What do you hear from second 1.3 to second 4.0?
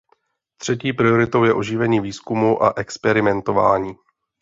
je oživení výzkumu a experimentování.